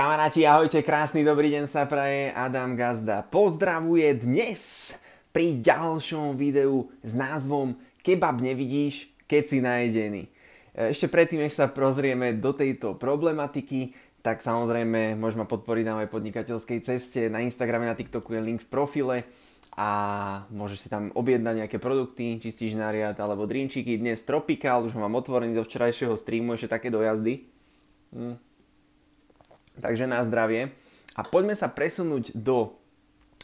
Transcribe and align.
Kamaráti, 0.00 0.48
ahojte, 0.48 0.80
krásny 0.80 1.20
dobrý 1.20 1.52
deň 1.52 1.68
sa 1.68 1.84
praje, 1.84 2.32
Adam 2.32 2.72
Gazda 2.72 3.20
pozdravuje 3.20 4.08
dnes 4.16 4.96
pri 5.28 5.60
ďalšom 5.60 6.40
videu 6.40 6.88
s 7.04 7.12
názvom 7.12 7.76
Kebab 8.00 8.40
nevidíš, 8.40 9.12
keď 9.28 9.42
si 9.44 9.60
najedený. 9.60 10.22
Ešte 10.72 11.04
predtým, 11.04 11.44
než 11.44 11.52
sa 11.52 11.68
prozrieme 11.68 12.32
do 12.32 12.56
tejto 12.56 12.96
problematiky, 12.96 13.92
tak 14.24 14.40
samozrejme 14.40 15.20
môžeme 15.20 15.44
podporiť 15.44 15.84
na 15.84 16.00
mojej 16.00 16.08
podnikateľskej 16.08 16.78
ceste. 16.80 17.28
Na 17.28 17.44
Instagrame, 17.44 17.84
na 17.84 17.92
TikToku 17.92 18.32
je 18.32 18.40
link 18.40 18.64
v 18.64 18.72
profile 18.72 19.28
a 19.76 19.88
môžeš 20.48 20.78
si 20.80 20.88
tam 20.88 21.12
objednať 21.12 21.68
nejaké 21.68 21.76
produkty, 21.76 22.40
či 22.40 22.48
stíž 22.48 22.72
nariad 22.72 23.20
alebo 23.20 23.44
drinčiky. 23.44 24.00
Dnes 24.00 24.24
Tropical, 24.24 24.80
už 24.80 24.96
ho 24.96 25.04
mám 25.04 25.20
otvorený 25.20 25.52
do 25.52 25.60
včerajšieho 25.60 26.16
streamu, 26.16 26.56
ešte 26.56 26.72
také 26.72 26.88
dojazdy. 26.88 27.44
Hm. 28.16 28.48
Takže 29.80 30.04
na 30.04 30.20
zdravie. 30.20 30.76
A 31.16 31.24
poďme 31.24 31.56
sa 31.56 31.72
presunúť 31.72 32.36
do 32.36 32.76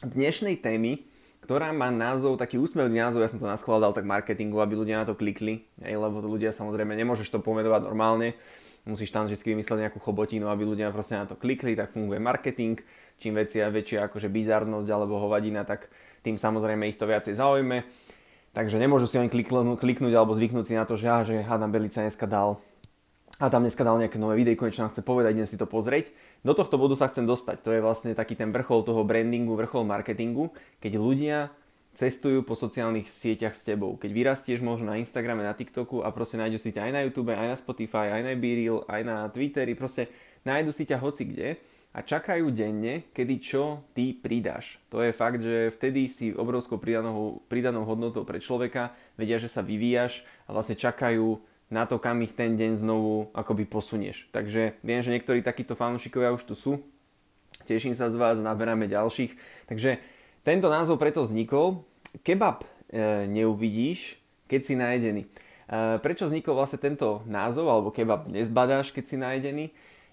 dnešnej 0.04 0.60
témy, 0.60 1.02
ktorá 1.42 1.72
má 1.72 1.88
názov, 1.88 2.36
taký 2.36 2.60
úsmevný 2.60 3.00
názov, 3.00 3.24
ja 3.24 3.30
som 3.32 3.40
to 3.40 3.48
naschvál 3.48 3.80
tak 3.96 4.04
marketingu, 4.04 4.60
aby 4.60 4.76
ľudia 4.76 5.02
na 5.02 5.06
to 5.08 5.16
klikli, 5.16 5.64
hej, 5.80 5.96
lebo 5.96 6.20
to 6.20 6.28
ľudia 6.28 6.52
samozrejme 6.52 6.92
nemôžeš 6.92 7.32
to 7.32 7.38
pomenovať 7.38 7.86
normálne, 7.86 8.34
musíš 8.82 9.14
tam 9.14 9.30
vždy 9.30 9.54
vymyslieť 9.54 9.88
nejakú 9.88 9.98
chobotinu, 10.02 10.50
aby 10.50 10.66
ľudia 10.66 10.90
proste 10.90 11.18
na 11.18 11.26
to 11.26 11.38
klikli, 11.38 11.78
tak 11.78 11.94
funguje 11.94 12.18
marketing, 12.18 12.82
čím 13.22 13.38
väčšia, 13.38 13.70
väčšia 13.70 13.98
akože 14.10 14.28
bizarnosť 14.30 14.88
alebo 14.90 15.22
hovadina, 15.22 15.62
tak 15.62 15.86
tým 16.26 16.34
samozrejme 16.34 16.86
ich 16.90 16.98
to 16.98 17.06
viacej 17.06 17.38
zaujme. 17.38 17.86
Takže 18.56 18.80
nemôžu 18.80 19.06
si 19.06 19.20
oni 19.20 19.28
kliknúť, 19.28 19.78
kliknúť 19.78 20.14
alebo 20.16 20.32
zvyknúť 20.32 20.64
si 20.64 20.74
na 20.74 20.88
to, 20.88 20.96
že, 20.96 21.04
ja, 21.06 21.20
že 21.22 21.44
Adam 21.44 21.70
Belica 21.70 22.00
dneska 22.02 22.24
dal 22.24 22.58
a 23.36 23.52
tam 23.52 23.68
dneska 23.68 23.84
dal 23.84 24.00
nejaké 24.00 24.16
nové 24.16 24.40
videjko, 24.40 24.64
niečo 24.64 24.80
nám 24.80 24.92
chce 24.96 25.04
povedať, 25.04 25.36
idem 25.36 25.48
si 25.48 25.60
to 25.60 25.68
pozrieť. 25.68 26.08
Do 26.40 26.56
tohto 26.56 26.80
bodu 26.80 26.96
sa 26.96 27.12
chcem 27.12 27.28
dostať. 27.28 27.60
To 27.68 27.70
je 27.74 27.84
vlastne 27.84 28.16
taký 28.16 28.32
ten 28.32 28.48
vrchol 28.48 28.80
toho 28.80 29.04
brandingu, 29.04 29.52
vrchol 29.60 29.84
marketingu, 29.84 30.56
keď 30.80 30.92
ľudia 30.96 31.38
cestujú 31.96 32.44
po 32.44 32.52
sociálnych 32.52 33.08
sieťach 33.08 33.56
s 33.56 33.64
tebou. 33.64 33.96
Keď 33.96 34.10
vyrastieš 34.12 34.60
možno 34.60 34.92
na 34.92 35.00
Instagrame, 35.00 35.44
na 35.44 35.56
TikToku 35.56 36.04
a 36.04 36.12
proste 36.12 36.36
nájdu 36.36 36.60
si 36.60 36.72
ťa 36.72 36.88
aj 36.88 36.92
na 36.92 37.00
YouTube, 37.08 37.32
aj 37.32 37.48
na 37.48 37.56
Spotify, 37.56 38.12
aj 38.12 38.22
na 38.24 38.32
BeReal, 38.36 38.84
aj 38.88 39.02
na 39.04 39.16
Twitteri, 39.32 39.72
proste 39.72 40.12
nájdu 40.44 40.76
si 40.76 40.84
ťa 40.84 41.00
hoci 41.00 41.24
kde 41.28 41.56
a 41.96 42.04
čakajú 42.04 42.52
denne, 42.52 43.08
kedy 43.16 43.34
čo 43.40 43.80
ty 43.96 44.12
pridáš. 44.12 44.76
To 44.92 45.00
je 45.00 45.16
fakt, 45.16 45.40
že 45.40 45.72
vtedy 45.72 46.12
si 46.12 46.36
obrovskou 46.36 46.76
pridanou, 46.76 47.40
pridanou 47.48 47.88
hodnotou 47.88 48.28
pre 48.28 48.44
človeka, 48.44 48.92
vedia, 49.16 49.40
že 49.40 49.48
sa 49.48 49.64
vyvíjaš 49.64 50.20
a 50.44 50.52
vlastne 50.52 50.76
čakajú 50.76 51.40
na 51.66 51.82
to, 51.86 51.98
kam 51.98 52.22
ich 52.22 52.30
ten 52.30 52.54
deň 52.54 52.78
znovu 52.78 53.30
akoby 53.34 53.66
posunieš. 53.66 54.30
Takže 54.30 54.78
viem, 54.86 55.02
že 55.02 55.10
niektorí 55.10 55.42
takíto 55.42 55.74
fanúšikovia 55.74 56.30
už 56.30 56.46
tu 56.46 56.54
sú. 56.54 56.72
Teším 57.66 57.98
sa 57.98 58.06
z 58.06 58.14
vás, 58.14 58.38
naberáme 58.38 58.86
ďalších. 58.86 59.34
Takže 59.66 59.98
tento 60.46 60.70
názov 60.70 61.02
preto 61.02 61.26
vznikol. 61.26 61.82
Kebab 62.22 62.62
e, 62.62 63.26
neuvidíš, 63.26 64.14
keď 64.46 64.60
si 64.62 64.74
najedený. 64.78 65.22
E, 65.26 65.30
prečo 65.98 66.30
vznikol 66.30 66.54
vlastne 66.54 66.78
tento 66.78 67.26
názov, 67.26 67.66
alebo 67.66 67.90
kebab 67.90 68.30
nezbadáš, 68.30 68.94
keď 68.94 69.04
si 69.04 69.16
najedený? 69.18 69.66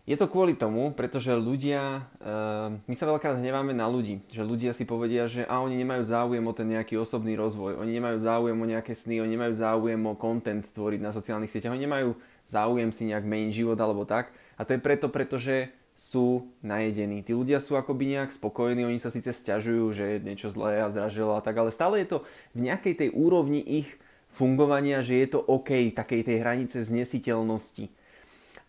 Je 0.03 0.19
to 0.19 0.27
kvôli 0.27 0.51
tomu, 0.51 0.91
pretože 0.91 1.31
ľudia, 1.31 2.03
uh, 2.19 2.75
my 2.75 2.91
sa 2.91 3.07
veľakrát 3.07 3.39
hneváme 3.39 3.71
na 3.71 3.87
ľudí, 3.87 4.19
že 4.27 4.43
ľudia 4.43 4.75
si 4.75 4.83
povedia, 4.83 5.31
že 5.31 5.47
a 5.47 5.63
oni 5.63 5.79
nemajú 5.79 6.03
záujem 6.03 6.43
o 6.43 6.51
ten 6.51 6.67
nejaký 6.75 6.99
osobný 6.99 7.39
rozvoj, 7.39 7.79
oni 7.79 8.03
nemajú 8.03 8.19
záujem 8.19 8.57
o 8.59 8.67
nejaké 8.67 8.99
sny, 8.99 9.23
oni 9.23 9.39
nemajú 9.39 9.55
záujem 9.55 10.03
o 10.03 10.19
content 10.19 10.67
tvoriť 10.67 10.99
na 10.99 11.15
sociálnych 11.15 11.47
sieťach, 11.47 11.71
oni 11.71 11.87
nemajú 11.87 12.19
záujem 12.51 12.91
si 12.91 13.07
nejak 13.07 13.23
meniť 13.23 13.63
život 13.63 13.79
alebo 13.79 14.03
tak. 14.03 14.35
A 14.59 14.67
to 14.67 14.75
je 14.75 14.83
preto, 14.83 15.07
pretože 15.07 15.71
sú 15.95 16.51
najedení. 16.59 17.23
Tí 17.23 17.31
ľudia 17.31 17.63
sú 17.63 17.79
akoby 17.79 18.19
nejak 18.19 18.35
spokojní, 18.35 18.83
oni 18.83 18.99
sa 18.99 19.07
síce 19.07 19.31
stiažujú, 19.31 19.95
že 19.95 20.03
je 20.03 20.17
niečo 20.19 20.51
zlé 20.51 20.83
a 20.83 20.91
zdražilo 20.91 21.39
a 21.39 21.39
tak, 21.39 21.55
ale 21.55 21.71
stále 21.71 22.03
je 22.03 22.11
to 22.11 22.27
v 22.51 22.67
nejakej 22.67 23.07
tej 23.07 23.09
úrovni 23.15 23.63
ich 23.63 23.87
fungovania, 24.35 24.99
že 24.99 25.15
je 25.15 25.27
to 25.31 25.39
OK, 25.39 25.95
takej 25.95 26.27
tej 26.27 26.37
hranice 26.43 26.83
znesiteľnosti 26.83 28.02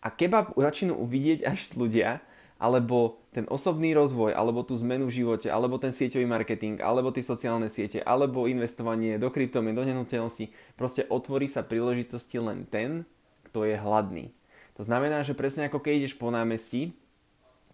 a 0.05 0.09
kebab 0.13 0.53
začnú 0.53 1.01
uvidieť 1.01 1.49
až 1.49 1.73
ľudia, 1.81 2.21
alebo 2.61 3.25
ten 3.35 3.49
osobný 3.51 3.97
rozvoj, 3.97 4.37
alebo 4.37 4.63
tú 4.63 4.79
zmenu 4.79 5.11
v 5.11 5.25
živote, 5.25 5.49
alebo 5.51 5.81
ten 5.81 5.91
sieťový 5.91 6.29
marketing, 6.29 6.79
alebo 6.85 7.11
tie 7.11 7.25
sociálne 7.25 7.67
siete, 7.67 8.05
alebo 8.05 8.47
investovanie 8.47 9.19
do 9.19 9.33
kryptomien, 9.33 9.75
do 9.75 9.83
nehnuteľnosti, 9.83 10.53
proste 10.79 11.03
otvorí 11.11 11.51
sa 11.51 11.67
príležitosti 11.67 12.39
len 12.39 12.69
ten, 12.69 13.09
kto 13.51 13.67
je 13.67 13.75
hladný. 13.81 14.31
To 14.79 14.87
znamená, 14.87 15.27
že 15.27 15.35
presne 15.35 15.67
ako 15.67 15.83
keď 15.83 15.93
ideš 16.05 16.15
po 16.15 16.31
námestí, 16.31 16.95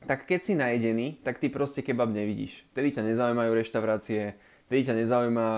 tak 0.08 0.24
keď 0.24 0.40
si 0.40 0.54
najedený, 0.56 1.20
tak 1.20 1.36
ty 1.36 1.52
proste 1.52 1.84
kebab 1.84 2.08
nevidíš. 2.08 2.64
Vtedy 2.72 2.96
ťa 2.96 3.04
nezaujímajú 3.04 3.50
reštaurácie, 3.52 4.32
vtedy 4.68 4.80
ťa 4.88 4.94
nezaujíma 4.96 5.48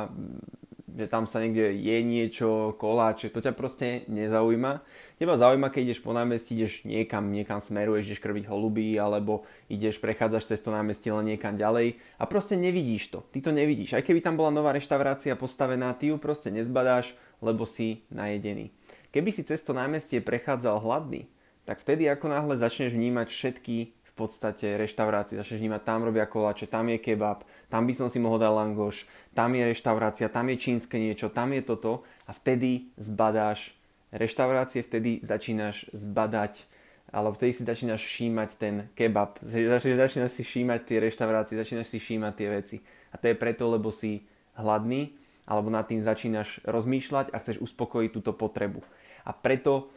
že 0.92 1.08
tam 1.08 1.24
sa 1.24 1.40
niekde 1.40 1.72
je 1.72 1.98
niečo, 2.04 2.76
koláče, 2.76 3.32
to 3.32 3.40
ťa 3.40 3.56
proste 3.56 4.04
nezaujíma. 4.12 4.84
Teba 5.16 5.40
zaujíma, 5.40 5.72
keď 5.72 5.82
ideš 5.88 6.00
po 6.04 6.12
námestí, 6.12 6.52
ideš 6.58 6.84
niekam, 6.84 7.32
niekam 7.32 7.58
smeruješ, 7.58 8.12
ideš 8.12 8.20
krviť 8.20 8.44
holuby, 8.48 9.00
alebo 9.00 9.48
ideš, 9.72 9.96
prechádzaš 10.02 10.52
cez 10.52 10.60
to 10.60 10.68
námestie 10.68 11.08
len 11.08 11.32
niekam 11.32 11.56
ďalej 11.56 11.96
a 12.20 12.24
proste 12.28 12.60
nevidíš 12.60 13.08
to. 13.08 13.24
Ty 13.32 13.48
to 13.48 13.50
nevidíš. 13.56 13.96
Aj 13.96 14.04
keby 14.04 14.20
tam 14.20 14.36
bola 14.36 14.52
nová 14.52 14.76
reštaurácia 14.76 15.32
postavená, 15.32 15.96
ty 15.96 16.12
ju 16.12 16.20
proste 16.20 16.52
nezbadáš, 16.52 17.16
lebo 17.40 17.64
si 17.64 18.04
najedený. 18.12 18.68
Keby 19.12 19.30
si 19.32 19.44
cez 19.44 19.64
to 19.64 19.72
námestie 19.72 20.20
prechádzal 20.20 20.80
hladný, 20.80 21.28
tak 21.64 21.80
vtedy 21.80 22.10
ako 22.10 22.26
náhle 22.28 22.54
začneš 22.58 22.92
vnímať 22.92 23.28
všetky 23.30 23.76
v 24.12 24.28
podstate 24.28 24.76
reštaurácii, 24.76 25.40
začneš 25.40 25.56
vnímať, 25.56 25.82
tam 25.88 26.04
robia 26.04 26.28
koláče, 26.28 26.68
tam 26.68 26.92
je 26.92 27.00
kebab, 27.00 27.48
tam 27.72 27.88
by 27.88 27.92
som 27.96 28.12
si 28.12 28.20
mohol 28.20 28.36
dať 28.36 28.52
langoš, 28.52 29.08
tam 29.32 29.56
je 29.56 29.64
reštaurácia, 29.64 30.28
tam 30.28 30.52
je 30.52 30.56
čínske 30.60 31.00
niečo, 31.00 31.32
tam 31.32 31.56
je 31.56 31.64
toto 31.64 32.04
a 32.28 32.36
vtedy 32.36 32.92
zbadáš 33.00 33.72
reštaurácie, 34.12 34.84
vtedy 34.84 35.24
začínaš 35.24 35.88
zbadať 35.96 36.68
alebo 37.12 37.36
vtedy 37.36 37.52
si 37.52 37.62
začínaš 37.68 38.00
všímať 38.08 38.50
ten 38.56 38.74
kebab, 38.96 39.36
začínaš 39.44 40.32
si 40.32 40.42
všímať 40.44 40.80
tie 40.88 40.96
reštaurácie, 40.96 41.60
začínaš 41.60 41.92
si 41.92 42.00
všímať 42.00 42.32
tie 42.32 42.48
veci. 42.48 42.76
A 43.12 43.20
to 43.20 43.28
je 43.28 43.36
preto, 43.36 43.68
lebo 43.68 43.92
si 43.92 44.24
hladný, 44.56 45.12
alebo 45.44 45.68
nad 45.68 45.84
tým 45.84 46.00
začínaš 46.00 46.64
rozmýšľať 46.64 47.36
a 47.36 47.36
chceš 47.36 47.60
uspokojiť 47.60 48.10
túto 48.16 48.32
potrebu. 48.32 48.80
A 49.28 49.36
preto 49.36 49.92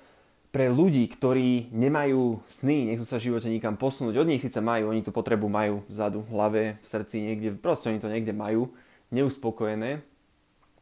pre 0.55 0.71
ľudí, 0.71 1.03
ktorí 1.11 1.67
nemajú 1.75 2.39
sny, 2.47 2.87
nechcú 2.87 3.03
sa 3.03 3.19
v 3.19 3.27
živote 3.27 3.51
nikam 3.51 3.75
posunúť, 3.75 4.15
od 4.15 4.29
nich 4.31 4.39
síce 4.39 4.63
majú, 4.63 4.87
oni 4.87 5.03
tú 5.03 5.11
potrebu 5.11 5.51
majú 5.51 5.83
vzadu, 5.91 6.23
v 6.23 6.31
hlave, 6.31 6.63
v 6.79 6.87
srdci, 6.87 7.19
niekde, 7.19 7.59
proste 7.59 7.91
oni 7.91 7.99
to 7.99 8.07
niekde 8.07 8.31
majú, 8.31 8.71
neuspokojené. 9.11 9.99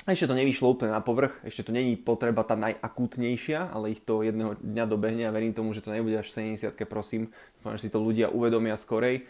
Ešte 0.05 0.29
to 0.29 0.37
nevyšlo 0.37 0.77
úplne 0.77 0.93
na 0.93 1.01
povrch, 1.01 1.41
ešte 1.41 1.65
to 1.65 1.71
není 1.73 1.97
potreba 1.97 2.45
tá 2.45 2.53
najakútnejšia, 2.53 3.73
ale 3.73 3.97
ich 3.97 4.05
to 4.05 4.21
jedného 4.21 4.61
dňa 4.61 4.85
dobehne 4.85 5.25
a 5.25 5.33
verím 5.33 5.57
tomu, 5.57 5.73
že 5.73 5.81
to 5.81 5.89
nebude 5.89 6.21
až 6.21 6.29
70 6.29 6.77
prosím. 6.85 7.33
Dúfam, 7.57 7.73
že 7.73 7.89
si 7.89 7.89
to 7.89 7.97
ľudia 7.97 8.29
uvedomia 8.29 8.77
skorej, 8.77 9.25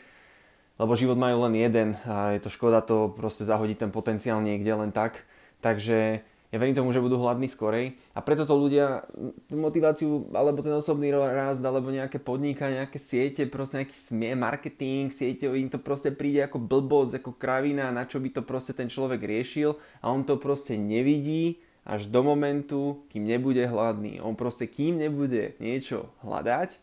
lebo 0.75 0.91
život 0.99 1.15
majú 1.15 1.47
len 1.47 1.55
jeden 1.55 1.95
a 2.03 2.35
je 2.35 2.43
to 2.43 2.51
škoda 2.51 2.83
to 2.83 3.15
proste 3.15 3.47
zahodiť 3.47 3.87
ten 3.87 3.91
potenciál 3.95 4.43
niekde 4.43 4.75
len 4.75 4.91
tak. 4.91 5.23
Takže 5.63 6.19
ja 6.53 6.61
verím 6.61 6.77
tomu, 6.77 6.93
že 6.93 7.01
budú 7.01 7.17
hladní 7.17 7.49
skorej 7.49 7.97
a 8.13 8.21
preto 8.21 8.45
to 8.45 8.53
ľudia 8.53 9.01
motiváciu 9.49 10.29
alebo 10.37 10.61
ten 10.61 10.77
osobný 10.77 11.09
rast 11.09 11.65
alebo 11.65 11.89
nejaké 11.89 12.21
podniká, 12.21 12.69
nejaké 12.69 13.01
siete, 13.01 13.49
proste 13.49 13.81
nejaký 13.81 13.97
smie, 13.97 14.37
marketing, 14.37 15.09
sieťový, 15.09 15.65
im 15.65 15.73
to 15.73 15.81
proste 15.81 16.13
príde 16.13 16.45
ako 16.45 16.61
blbosť, 16.61 17.25
ako 17.25 17.41
kravina, 17.41 17.89
na 17.89 18.05
čo 18.05 18.21
by 18.21 18.29
to 18.29 18.45
proste 18.45 18.77
ten 18.77 18.85
človek 18.85 19.25
riešil 19.25 19.73
a 20.05 20.13
on 20.13 20.21
to 20.21 20.37
proste 20.37 20.77
nevidí 20.77 21.57
až 21.89 22.05
do 22.05 22.21
momentu, 22.21 23.01
kým 23.09 23.25
nebude 23.25 23.65
hladný. 23.65 24.21
On 24.21 24.37
proste 24.37 24.69
kým 24.69 25.01
nebude 25.01 25.57
niečo 25.57 26.13
hľadať, 26.21 26.77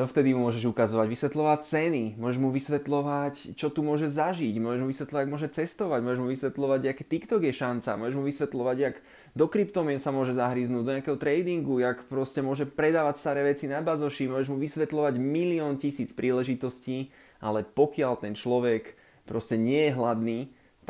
to 0.00 0.08
vtedy 0.08 0.32
mu 0.32 0.48
môžeš 0.48 0.64
ukazovať, 0.72 1.12
vysvetľovať 1.12 1.60
ceny, 1.60 2.04
môžeš 2.16 2.38
mu 2.40 2.48
vysvetľovať, 2.48 3.52
čo 3.52 3.68
tu 3.68 3.84
môže 3.84 4.08
zažiť, 4.08 4.56
môžeš 4.56 4.80
mu 4.80 4.88
vysvetľovať, 4.88 5.26
môže 5.28 5.48
cestovať, 5.52 6.00
môžeš 6.00 6.20
mu 6.24 6.28
vysvetľovať, 6.32 6.80
aké 6.88 7.04
TikTok 7.04 7.44
je 7.44 7.52
šanca, 7.52 8.00
môžeš 8.00 8.16
mu 8.16 8.24
vysvetľovať, 8.24 8.76
jak 8.80 8.96
do 9.36 9.46
kryptomien 9.52 10.00
sa 10.00 10.08
môže 10.08 10.32
zahryznúť, 10.32 10.84
do 10.88 10.94
nejakého 10.96 11.20
tradingu, 11.20 11.84
jak 11.84 12.08
proste 12.08 12.40
môže 12.40 12.64
predávať 12.64 13.20
staré 13.20 13.44
veci 13.44 13.68
na 13.68 13.84
bazoši, 13.84 14.32
môžeš 14.32 14.48
mu 14.48 14.56
vysvetľovať 14.56 15.14
milión 15.20 15.76
tisíc 15.76 16.16
príležitostí, 16.16 17.12
ale 17.44 17.60
pokiaľ 17.68 18.24
ten 18.24 18.32
človek 18.32 18.96
proste 19.28 19.60
nie 19.60 19.92
je 19.92 19.96
hladný, 20.00 20.38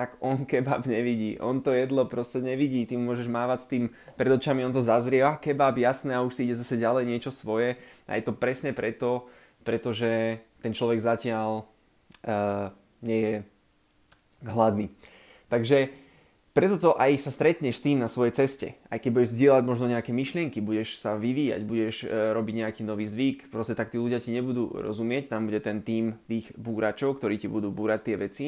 tak 0.01 0.17
on 0.25 0.49
kebab 0.49 0.89
nevidí. 0.89 1.37
On 1.45 1.61
to 1.61 1.77
jedlo 1.77 2.09
proste 2.09 2.41
nevidí. 2.41 2.89
Ty 2.89 2.97
môžeš 2.97 3.29
mávať 3.29 3.59
s 3.61 3.69
tým 3.69 3.85
pred 4.17 4.33
očami, 4.33 4.65
on 4.65 4.73
to 4.73 4.81
zazrie, 4.81 5.21
a 5.21 5.37
kebab, 5.37 5.77
jasné, 5.77 6.17
a 6.17 6.25
už 6.25 6.41
si 6.41 6.49
ide 6.49 6.57
zase 6.57 6.81
ďalej 6.81 7.05
niečo 7.05 7.29
svoje. 7.29 7.77
A 8.09 8.17
je 8.17 8.25
to 8.25 8.33
presne 8.33 8.73
preto, 8.73 9.29
pretože 9.61 10.41
ten 10.65 10.73
človek 10.73 11.05
zatiaľ 11.05 11.69
uh, 12.25 12.73
nie 13.05 13.21
je 13.21 13.35
hladný. 14.49 14.89
Takže 15.53 15.93
preto 16.57 16.81
to 16.81 16.91
aj 16.97 17.21
sa 17.21 17.29
stretneš 17.29 17.77
s 17.77 17.85
tým 17.85 18.01
na 18.01 18.09
svojej 18.09 18.41
ceste. 18.41 18.81
Aj 18.89 18.97
keď 18.97 19.21
budeš 19.21 19.37
zdieľať 19.37 19.63
možno 19.69 19.85
nejaké 19.93 20.17
myšlienky, 20.17 20.65
budeš 20.65 20.97
sa 20.97 21.21
vyvíjať, 21.21 21.61
budeš 21.63 21.97
e, 22.03 22.11
robiť 22.11 22.55
nejaký 22.67 22.83
nový 22.83 23.07
zvyk, 23.07 23.53
proste 23.55 23.79
tak 23.79 23.95
tí 23.95 24.03
ľudia 24.03 24.19
ti 24.19 24.35
nebudú 24.35 24.67
rozumieť, 24.75 25.31
tam 25.31 25.47
bude 25.47 25.63
ten 25.63 25.79
tým 25.85 26.19
tých 26.27 26.51
búračov, 26.59 27.23
ktorí 27.23 27.39
ti 27.39 27.47
budú 27.47 27.71
búrať 27.71 28.01
tie 28.11 28.17
veci 28.19 28.47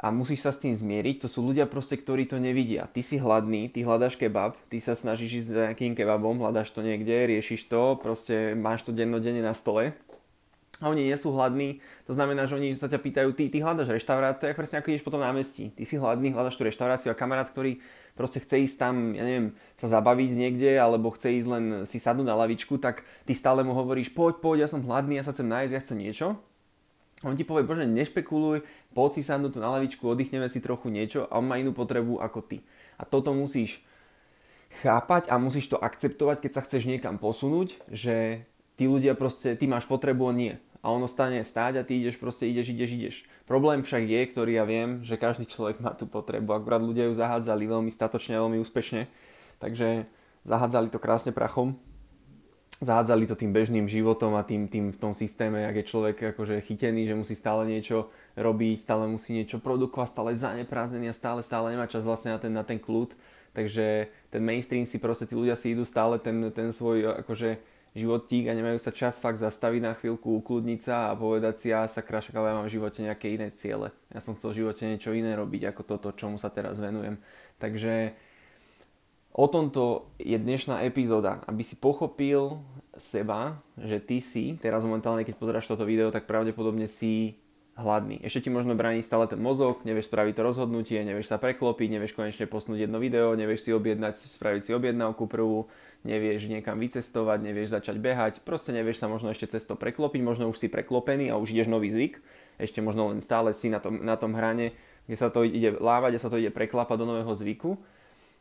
a 0.00 0.10
musíš 0.10 0.44
sa 0.44 0.50
s 0.52 0.60
tým 0.60 0.74
zmieriť. 0.74 1.24
To 1.24 1.28
sú 1.30 1.40
ľudia 1.46 1.70
proste, 1.70 1.96
ktorí 1.96 2.26
to 2.28 2.42
nevidia. 2.42 2.90
Ty 2.90 3.00
si 3.00 3.16
hladný, 3.16 3.70
ty 3.70 3.86
hľadaš 3.86 4.18
kebab, 4.18 4.58
ty 4.68 4.82
sa 4.82 4.92
snažíš 4.92 5.44
ísť 5.44 5.48
za 5.48 5.62
nejakým 5.70 5.94
kebabom, 5.94 6.38
hľadaš 6.42 6.74
to 6.74 6.82
niekde, 6.82 7.30
riešiš 7.30 7.70
to, 7.70 7.96
proste 7.98 8.58
máš 8.58 8.84
to 8.84 8.90
dennodenne 8.90 9.40
na 9.40 9.54
stole 9.54 9.94
a 10.82 10.90
oni 10.90 11.06
nie 11.06 11.14
sú 11.14 11.30
hladní, 11.30 11.78
to 12.04 12.12
znamená, 12.12 12.50
že 12.50 12.58
oni 12.58 12.74
sa 12.74 12.90
ťa 12.90 12.98
pýtajú, 12.98 13.30
ty, 13.32 13.46
ty 13.46 13.62
hľadaš 13.62 13.94
reštaurát, 13.94 14.34
to 14.34 14.50
je 14.50 14.58
presne 14.58 14.82
ako 14.82 14.90
ideš 14.90 15.06
potom 15.06 15.22
námestí. 15.22 15.70
Ty 15.70 15.82
si 15.86 15.94
hladný, 15.94 16.34
hľadaš 16.34 16.58
tú 16.58 16.66
reštauráciu 16.66 17.14
a 17.14 17.18
kamarát, 17.18 17.46
ktorý 17.46 17.78
proste 18.18 18.42
chce 18.42 18.66
ísť 18.66 18.76
tam, 18.82 19.14
ja 19.14 19.22
neviem, 19.22 19.54
sa 19.78 19.86
zabaviť 19.86 20.30
niekde, 20.34 20.74
alebo 20.74 21.14
chce 21.14 21.40
ísť 21.40 21.48
len 21.48 21.64
si 21.86 22.02
sadnúť 22.02 22.26
na 22.26 22.34
lavičku, 22.34 22.82
tak 22.82 23.06
ty 23.22 23.38
stále 23.38 23.62
mu 23.62 23.70
hovoríš, 23.70 24.10
poď, 24.10 24.42
poď, 24.42 24.56
ja 24.66 24.68
som 24.68 24.82
hladný, 24.82 25.22
ja 25.22 25.24
sa 25.26 25.30
chcem 25.30 25.46
nájsť, 25.46 25.72
ja 25.72 25.82
chcem 25.82 25.98
niečo. 25.98 26.26
On 27.24 27.32
ti 27.32 27.42
povie, 27.42 27.64
bože, 27.64 27.88
nešpekuluj, 27.88 28.60
poď 28.92 29.10
si 29.16 29.22
sadnúť 29.24 29.56
na 29.56 29.72
lavičku, 29.80 30.04
oddychneme 30.04 30.44
si 30.52 30.60
trochu 30.60 30.92
niečo 30.92 31.24
a 31.32 31.40
on 31.40 31.48
má 31.48 31.56
inú 31.56 31.72
potrebu 31.72 32.20
ako 32.20 32.44
ty. 32.44 32.60
A 33.00 33.08
toto 33.08 33.32
musíš 33.32 33.80
chápať 34.84 35.32
a 35.32 35.40
musíš 35.40 35.72
to 35.72 35.80
akceptovať, 35.80 36.44
keď 36.44 36.52
sa 36.52 36.64
chceš 36.64 36.84
niekam 36.84 37.16
posunúť, 37.16 37.80
že 37.88 38.44
tí 38.76 38.84
ľudia 38.84 39.16
proste, 39.16 39.56
ty 39.56 39.64
máš 39.64 39.88
potrebu, 39.88 40.30
on 40.30 40.36
nie. 40.36 40.54
A 40.84 40.92
on 40.92 41.00
ostane 41.00 41.40
stáť 41.40 41.80
a 41.80 41.86
ty 41.86 41.96
ideš 41.96 42.20
proste, 42.20 42.44
ideš, 42.44 42.76
ideš, 42.76 42.90
ideš. 42.92 43.16
Problém 43.48 43.80
však 43.80 44.04
je, 44.04 44.20
ktorý 44.28 44.60
ja 44.60 44.68
viem, 44.68 45.00
že 45.00 45.16
každý 45.16 45.48
človek 45.48 45.80
má 45.80 45.96
tú 45.96 46.04
potrebu. 46.04 46.52
Akurát 46.52 46.84
ľudia 46.84 47.08
ju 47.08 47.16
zahádzali 47.16 47.64
veľmi 47.64 47.88
statočne, 47.88 48.36
veľmi 48.36 48.60
úspešne. 48.60 49.08
Takže 49.64 50.04
zahádzali 50.44 50.92
to 50.92 51.00
krásne 51.00 51.32
prachom. 51.32 51.80
Zahádzali 52.82 53.30
to 53.30 53.38
tým 53.38 53.54
bežným 53.54 53.86
životom 53.86 54.34
a 54.34 54.42
tým, 54.42 54.66
tým 54.66 54.90
v 54.90 54.98
tom 54.98 55.14
systéme, 55.14 55.62
ak 55.62 55.78
je 55.78 55.90
človek 55.94 56.16
akože 56.34 56.58
chytený, 56.58 57.06
že 57.06 57.14
musí 57.14 57.38
stále 57.38 57.70
niečo 57.70 58.10
robiť, 58.34 58.82
stále 58.82 59.06
musí 59.06 59.30
niečo 59.30 59.62
produkovať, 59.62 60.10
stále 60.10 60.30
zaneprázdnený 60.34 61.14
a 61.14 61.14
stále, 61.14 61.40
stále 61.46 61.70
nemá 61.70 61.86
čas 61.86 62.02
vlastne 62.02 62.34
na 62.34 62.38
ten, 62.42 62.50
na 62.50 62.66
ten 62.66 62.82
kľud. 62.82 63.14
Takže 63.54 64.10
ten 64.34 64.42
mainstream 64.42 64.82
si 64.82 64.98
proste, 64.98 65.30
tí 65.30 65.38
ľudia 65.38 65.54
si 65.54 65.70
idú 65.70 65.86
stále 65.86 66.18
ten, 66.18 66.50
ten 66.50 66.74
svoj 66.74 67.22
akože 67.22 67.62
životík 67.94 68.50
a 68.50 68.58
nemajú 68.58 68.82
sa 68.82 68.90
čas 68.90 69.22
fakt 69.22 69.38
zastaviť 69.38 69.80
na 69.80 69.94
chvíľku, 69.94 70.42
ukludniť 70.42 70.80
sa 70.82 71.14
a 71.14 71.16
povedať 71.16 71.54
si, 71.62 71.66
ja 71.70 71.86
sa 71.86 72.02
krášak, 72.02 72.34
ale 72.34 72.50
ja 72.50 72.58
mám 72.58 72.66
v 72.66 72.74
živote 72.74 73.06
nejaké 73.06 73.30
iné 73.38 73.54
ciele. 73.54 73.94
Ja 74.10 74.18
som 74.18 74.34
chcel 74.34 74.50
v 74.50 74.58
živote 74.66 74.82
niečo 74.82 75.14
iné 75.14 75.38
robiť 75.38 75.70
ako 75.70 75.82
toto, 75.86 76.10
čomu 76.10 76.42
sa 76.42 76.50
teraz 76.50 76.82
venujem. 76.82 77.22
Takže 77.62 78.18
o 79.34 79.46
tomto 79.50 80.14
je 80.22 80.38
dnešná 80.38 80.86
epizóda, 80.86 81.42
aby 81.50 81.66
si 81.66 81.74
pochopil 81.74 82.62
seba, 82.94 83.58
že 83.74 83.98
ty 83.98 84.22
si, 84.22 84.54
teraz 84.62 84.86
momentálne 84.86 85.26
keď 85.26 85.34
pozeráš 85.34 85.66
toto 85.66 85.82
video, 85.82 86.14
tak 86.14 86.30
pravdepodobne 86.30 86.86
si 86.86 87.42
hladný. 87.74 88.22
Ešte 88.22 88.46
ti 88.46 88.50
možno 88.54 88.78
bráni 88.78 89.02
stále 89.02 89.26
ten 89.26 89.42
mozog, 89.42 89.82
nevieš 89.82 90.06
spraviť 90.06 90.38
to 90.38 90.46
rozhodnutie, 90.46 91.02
nevieš 91.02 91.34
sa 91.34 91.42
preklopiť, 91.42 91.98
nevieš 91.98 92.14
konečne 92.14 92.46
posnúť 92.46 92.86
jedno 92.86 93.02
video, 93.02 93.34
nevieš 93.34 93.66
si 93.66 93.70
objednať, 93.74 94.14
spraviť 94.14 94.62
si 94.62 94.70
objednávku 94.70 95.26
prvú, 95.26 95.66
nevieš 96.06 96.46
niekam 96.46 96.78
vycestovať, 96.78 97.42
nevieš 97.42 97.74
začať 97.74 97.98
behať, 97.98 98.32
proste 98.46 98.70
nevieš 98.70 99.02
sa 99.02 99.10
možno 99.10 99.34
ešte 99.34 99.50
cesto 99.50 99.74
preklopiť, 99.74 100.22
možno 100.22 100.46
už 100.46 100.62
si 100.62 100.70
preklopený 100.70 101.34
a 101.34 101.38
už 101.42 101.50
ideš 101.50 101.66
nový 101.66 101.90
zvyk, 101.90 102.22
ešte 102.62 102.78
možno 102.78 103.10
len 103.10 103.18
stále 103.18 103.50
si 103.50 103.66
na 103.66 103.82
tom, 103.82 103.98
na 104.06 104.14
tom 104.14 104.38
hrane, 104.38 104.70
kde 105.10 105.16
sa 105.18 105.34
to 105.34 105.42
ide 105.42 105.74
lávať 105.74 106.14
a 106.14 106.22
sa 106.22 106.30
to 106.30 106.38
ide 106.38 106.54
preklapať 106.54 106.94
do 107.02 107.10
nového 107.10 107.34
zvyku 107.34 107.74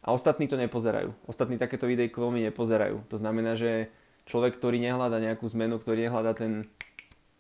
a 0.03 0.11
ostatní 0.11 0.51
to 0.51 0.59
nepozerajú. 0.59 1.15
Ostatní 1.25 1.55
takéto 1.55 1.87
videjko 1.87 2.27
veľmi 2.27 2.43
nepozerajú. 2.51 3.07
To 3.07 3.17
znamená, 3.17 3.55
že 3.55 3.87
človek, 4.27 4.59
ktorý 4.59 4.83
nehľada 4.83 5.23
nejakú 5.23 5.47
zmenu, 5.55 5.79
ktorý 5.79 6.11
nehľada 6.11 6.35
ten 6.35 6.67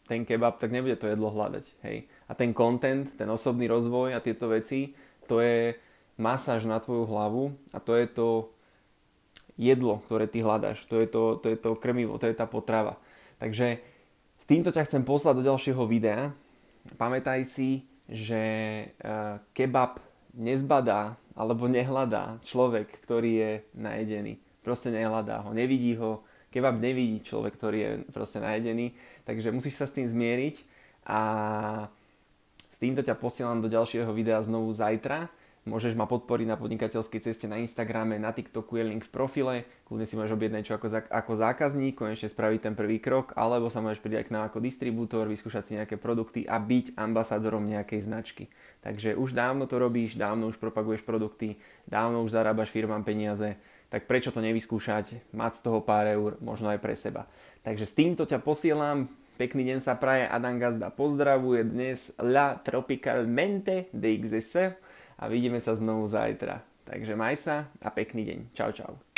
ten 0.03 0.27
kebab, 0.27 0.59
tak 0.59 0.71
nebude 0.71 0.99
to 0.99 1.07
jedlo 1.07 1.31
hľadať. 1.31 1.65
Hej. 1.87 2.11
A 2.27 2.31
ten 2.35 2.51
content, 2.51 3.07
ten 3.15 3.29
osobný 3.31 3.71
rozvoj 3.71 4.15
a 4.15 4.23
tieto 4.23 4.51
veci, 4.51 4.91
to 5.31 5.39
je 5.39 5.79
masáž 6.19 6.67
na 6.67 6.77
tvoju 6.77 7.07
hlavu 7.07 7.55
a 7.71 7.79
to 7.79 7.95
je 7.95 8.07
to 8.11 8.27
jedlo, 9.55 10.03
ktoré 10.05 10.27
ty 10.27 10.43
hľadáš. 10.43 10.83
To 10.91 10.99
je 10.99 11.07
to, 11.07 11.39
to 11.39 11.47
je 11.55 11.57
to 11.57 11.79
krmivo, 11.79 12.19
to 12.19 12.27
je 12.27 12.35
tá 12.35 12.43
potrava. 12.43 12.99
Takže 13.39 13.79
s 14.39 14.45
týmto 14.45 14.75
ťa 14.75 14.83
chcem 14.83 15.07
poslať 15.07 15.39
do 15.39 15.47
ďalšieho 15.47 15.83
videa. 15.87 16.35
Pamätaj 16.99 17.47
si, 17.47 17.87
že 18.11 18.41
uh, 18.99 19.39
kebab 19.55 20.03
nezbadá 20.35 21.15
alebo 21.33 21.65
nehľadá 21.65 22.41
človek, 22.45 22.89
ktorý 23.05 23.31
je 23.33 23.51
najedený. 23.73 24.37
Proste 24.61 24.93
nehľadá 24.93 25.43
ho, 25.43 25.51
nevidí 25.51 25.97
ho, 25.97 26.23
kebab 26.53 26.77
nevidí 26.77 27.25
človek, 27.25 27.57
ktorý 27.57 27.77
je 27.81 27.91
proste 28.13 28.37
najedený, 28.39 28.93
takže 29.25 29.49
musíš 29.49 29.81
sa 29.81 29.85
s 29.89 29.97
tým 29.97 30.05
zmieriť 30.05 30.55
a 31.09 31.19
s 32.69 32.77
týmto 32.77 33.01
ťa 33.01 33.17
posielam 33.17 33.59
do 33.59 33.69
ďalšieho 33.69 34.09
videa 34.13 34.41
znovu 34.45 34.69
zajtra. 34.73 35.29
Môžeš 35.63 35.95
ma 35.95 36.03
podporiť 36.03 36.43
na 36.43 36.59
podnikateľskej 36.59 37.23
ceste 37.23 37.47
na 37.47 37.55
Instagrame, 37.55 38.19
na 38.19 38.35
TikToku 38.35 38.75
je 38.75 38.83
link 38.83 39.07
v 39.07 39.13
profile, 39.15 39.55
kľudne 39.87 40.03
si 40.03 40.19
môžeš 40.19 40.35
objednať 40.35 40.63
čo 40.67 40.75
ako, 40.75 41.07
ako 41.07 41.31
zákazník, 41.39 41.95
konečne 41.95 42.27
spraviť 42.27 42.67
ten 42.67 42.75
prvý 42.75 42.99
krok, 42.99 43.31
alebo 43.39 43.71
sa 43.71 43.79
môžeš 43.79 44.03
pridať 44.03 44.27
k 44.27 44.33
nám 44.35 44.51
ako 44.51 44.59
distribútor, 44.59 45.23
vyskúšať 45.31 45.63
si 45.63 45.79
nejaké 45.79 45.95
produkty 45.95 46.43
a 46.43 46.59
byť 46.59 46.99
ambasadorom 46.99 47.63
nejakej 47.63 48.03
značky. 48.03 48.51
Takže 48.83 49.15
už 49.15 49.31
dávno 49.31 49.63
to 49.63 49.79
robíš, 49.79 50.19
dávno 50.19 50.51
už 50.51 50.59
propaguješ 50.59 51.07
produkty, 51.07 51.55
dávno 51.87 52.27
už 52.27 52.35
zarábaš 52.35 52.67
firmám 52.67 53.07
peniaze, 53.07 53.55
tak 53.87 54.03
prečo 54.03 54.35
to 54.35 54.43
nevyskúšať, 54.43 55.31
mať 55.31 55.63
z 55.63 55.63
toho 55.63 55.79
pár 55.79 56.11
eur, 56.11 56.35
možno 56.43 56.75
aj 56.75 56.83
pre 56.83 56.91
seba. 56.91 57.23
Takže 57.63 57.87
s 57.87 57.95
týmto 57.95 58.27
ťa 58.27 58.43
posielam, 58.43 59.07
pekný 59.39 59.63
deň 59.71 59.79
sa 59.79 59.95
praje, 59.95 60.27
Adam 60.27 60.59
Gazda 60.59 60.91
pozdravuje 60.91 61.63
dnes 61.63 62.11
La 62.19 62.59
Tropicalmente 62.59 63.87
de 63.95 64.11
XS 64.19 64.82
a 65.23 65.31
vidíme 65.31 65.63
sa 65.63 65.71
znovu 65.71 66.03
zajtra. 66.03 66.59
Takže 66.83 67.15
maj 67.15 67.39
sa 67.39 67.71
a 67.79 67.87
pekný 67.87 68.27
deň. 68.27 68.39
Čau, 68.51 68.75
čau. 68.75 69.12